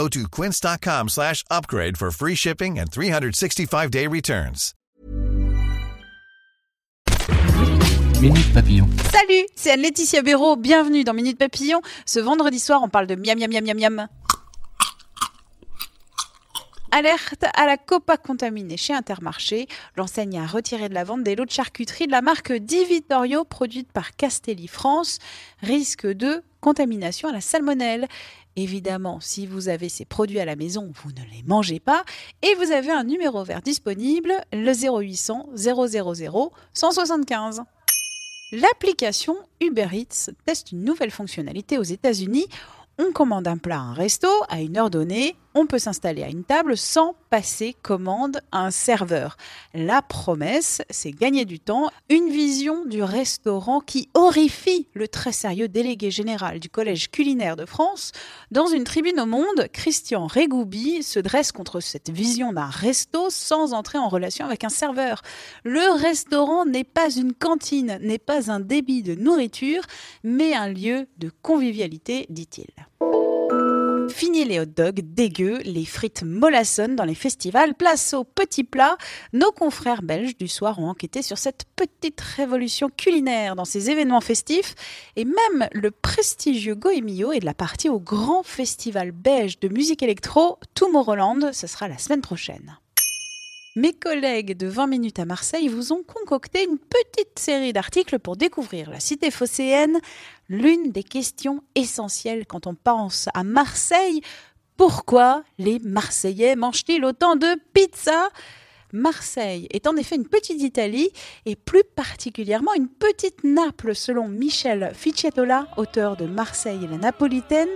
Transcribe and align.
Go 0.00 0.08
to 0.08 0.26
quince.com 0.30 1.08
slash 1.10 1.44
upgrade 1.50 1.98
for 1.98 2.10
free 2.10 2.34
shipping 2.34 2.78
and 2.78 2.90
365-day 2.90 4.06
returns. 4.06 4.72
Minute 8.22 8.50
Papillon. 8.54 8.88
Salut, 9.12 9.46
c'est 9.54 9.72
Anne-Laetitia 9.72 10.22
Béraud, 10.22 10.56
bienvenue 10.56 11.04
dans 11.04 11.12
Minute 11.12 11.36
Papillon. 11.36 11.82
Ce 12.06 12.18
vendredi 12.18 12.58
soir, 12.58 12.80
on 12.82 12.88
parle 12.88 13.08
de 13.08 13.14
miam 13.14 13.38
miam 13.38 13.50
miam 13.50 13.62
miam 13.62 13.78
miam. 13.78 14.08
Alerte 16.92 17.44
à 17.54 17.66
la 17.66 17.76
copa 17.76 18.16
contaminée 18.16 18.76
chez 18.76 18.94
Intermarché. 18.94 19.68
L'enseigne 19.96 20.40
a 20.40 20.46
retiré 20.46 20.88
de 20.88 20.94
la 20.94 21.04
vente 21.04 21.22
des 21.22 21.36
lots 21.36 21.44
de 21.44 21.50
charcuterie 21.50 22.06
de 22.06 22.12
la 22.12 22.20
marque 22.20 22.52
Di 22.52 22.84
Vittorio 22.84 23.44
produite 23.44 23.92
par 23.92 24.16
Castelli 24.16 24.66
France. 24.66 25.18
Risque 25.62 26.06
de 26.06 26.42
contamination 26.60 27.28
à 27.28 27.32
la 27.32 27.40
salmonelle. 27.40 28.08
Évidemment, 28.56 29.20
si 29.20 29.46
vous 29.46 29.68
avez 29.68 29.88
ces 29.88 30.04
produits 30.04 30.40
à 30.40 30.44
la 30.44 30.56
maison, 30.56 30.92
vous 31.02 31.10
ne 31.12 31.22
les 31.32 31.42
mangez 31.46 31.80
pas. 31.80 32.04
Et 32.42 32.54
vous 32.56 32.72
avez 32.72 32.90
un 32.90 33.04
numéro 33.04 33.42
vert 33.44 33.62
disponible, 33.62 34.32
le 34.52 34.72
0800 34.72 35.48
000 35.54 36.52
175. 36.72 37.62
L'application 38.52 39.36
Uber 39.60 39.88
Eats 39.92 40.32
teste 40.44 40.72
une 40.72 40.82
nouvelle 40.82 41.12
fonctionnalité 41.12 41.78
aux 41.78 41.84
États-Unis. 41.84 42.46
On 42.98 43.12
commande 43.12 43.46
un 43.46 43.56
plat 43.56 43.78
à 43.78 43.82
un 43.82 43.94
resto 43.94 44.28
à 44.48 44.60
une 44.60 44.76
heure 44.76 44.90
donnée, 44.90 45.36
on 45.54 45.66
peut 45.66 45.78
s'installer 45.78 46.22
à 46.22 46.28
une 46.28 46.44
table 46.44 46.76
sans 46.76 47.14
passer 47.28 47.74
commande 47.82 48.40
à 48.52 48.64
un 48.66 48.70
serveur. 48.70 49.36
La 49.74 50.02
promesse, 50.02 50.82
c'est 50.90 51.12
gagner 51.12 51.44
du 51.44 51.60
temps, 51.60 51.90
une 52.08 52.28
vision 52.28 52.84
du 52.84 53.02
restaurant 53.02 53.80
qui 53.80 54.08
horrifie 54.14 54.86
le 54.94 55.08
très 55.08 55.32
sérieux 55.32 55.68
délégué 55.68 56.10
général 56.10 56.60
du 56.60 56.68
Collège 56.68 57.10
culinaire 57.10 57.56
de 57.56 57.66
France. 57.66 58.12
Dans 58.50 58.66
une 58.66 58.84
tribune 58.84 59.20
au 59.20 59.26
Monde, 59.26 59.68
Christian 59.72 60.26
Régoubi 60.26 61.02
se 61.02 61.20
dresse 61.20 61.52
contre 61.52 61.80
cette 61.80 62.10
vision 62.10 62.52
d'un 62.52 62.66
resto 62.66 63.30
sans 63.30 63.72
entrer 63.72 63.98
en 63.98 64.08
relation 64.08 64.44
avec 64.44 64.64
un 64.64 64.68
serveur. 64.68 65.22
Le 65.64 66.00
restaurant 66.00 66.64
n'est 66.64 66.84
pas 66.84 67.10
une 67.10 67.32
cantine, 67.32 67.98
n'est 68.02 68.18
pas 68.18 68.50
un 68.50 68.60
débit 68.60 69.02
de 69.02 69.14
nourriture, 69.14 69.82
mais 70.24 70.54
un 70.54 70.68
lieu 70.68 71.06
de 71.18 71.30
convivialité, 71.42 72.26
dit-il. 72.28 72.70
Fini 74.10 74.44
les 74.44 74.60
hot 74.60 74.66
dogs 74.66 75.00
dégueux, 75.00 75.58
les 75.64 75.84
frites 75.84 76.22
mollassonnes 76.24 76.96
dans 76.96 77.04
les 77.04 77.14
festivals, 77.14 77.74
place 77.74 78.12
aux 78.12 78.24
petits 78.24 78.64
plats. 78.64 78.96
Nos 79.32 79.52
confrères 79.52 80.02
belges 80.02 80.36
du 80.36 80.48
soir 80.48 80.78
ont 80.78 80.88
enquêté 80.88 81.22
sur 81.22 81.38
cette 81.38 81.64
petite 81.76 82.20
révolution 82.20 82.90
culinaire 82.94 83.56
dans 83.56 83.64
ces 83.64 83.90
événements 83.90 84.20
festifs 84.20 84.74
et 85.16 85.24
même 85.24 85.68
le 85.72 85.90
prestigieux 85.90 86.74
Goemio 86.74 87.32
est 87.32 87.40
de 87.40 87.46
la 87.46 87.54
partie 87.54 87.88
au 87.88 88.00
grand 88.00 88.42
festival 88.42 89.12
belge 89.12 89.58
de 89.60 89.68
musique 89.68 90.02
électro 90.02 90.58
Tomorrowland, 90.74 91.52
ce 91.52 91.66
sera 91.66 91.88
la 91.88 91.98
semaine 91.98 92.20
prochaine. 92.20 92.78
Mes 93.76 93.92
collègues 93.92 94.56
de 94.56 94.66
20 94.66 94.88
minutes 94.88 95.20
à 95.20 95.24
Marseille 95.24 95.68
vous 95.68 95.92
ont 95.92 96.02
concocté 96.02 96.64
une 96.64 96.76
petite 96.76 97.38
série 97.38 97.72
d'articles 97.72 98.18
pour 98.18 98.36
découvrir 98.36 98.90
la 98.90 98.98
cité 98.98 99.30
phocéenne. 99.30 100.00
L'une 100.48 100.90
des 100.90 101.04
questions 101.04 101.62
essentielles 101.76 102.46
quand 102.46 102.66
on 102.66 102.74
pense 102.74 103.28
à 103.32 103.44
Marseille, 103.44 104.22
pourquoi 104.76 105.44
les 105.58 105.78
Marseillais 105.78 106.56
mangent-ils 106.56 107.04
autant 107.04 107.36
de 107.36 107.46
pizza? 107.72 108.30
Marseille 108.92 109.68
est 109.70 109.86
en 109.86 109.94
effet 109.94 110.16
une 110.16 110.26
petite 110.26 110.60
Italie 110.60 111.10
et 111.46 111.54
plus 111.54 111.84
particulièrement 111.84 112.74
une 112.74 112.88
petite 112.88 113.44
Naples 113.44 113.94
selon 113.94 114.26
Michel 114.26 114.90
Ficciatola, 114.94 115.68
auteur 115.76 116.16
de 116.16 116.26
Marseille 116.26 116.80
et 116.82 116.88
la 116.88 116.96
Napolitaine. 116.96 117.68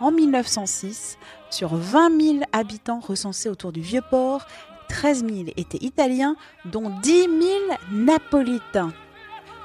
En 0.00 0.10
1906, 0.10 1.18
sur 1.50 1.76
20 1.76 2.20
000 2.20 2.38
habitants 2.52 3.00
recensés 3.00 3.50
autour 3.50 3.70
du 3.70 3.82
Vieux-Port, 3.82 4.46
13 4.90 5.24
000 5.24 5.34
étaient 5.56 5.78
italiens, 5.80 6.36
dont 6.66 6.90
10 7.02 7.22
000 7.22 7.30
napolitains. 7.92 8.92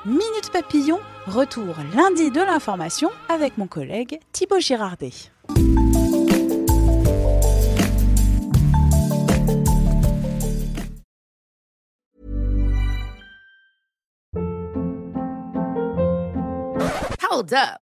Minute 0.05 0.51
Papillon, 0.53 0.99
retour 1.25 1.75
lundi 1.95 2.29
de 2.29 2.39
l'information 2.39 3.09
avec 3.27 3.57
mon 3.57 3.67
collègue 3.67 4.19
Thibaut 4.31 4.59
Girardet. 4.59 5.11
Hold 17.31 17.53
up. 17.53 17.84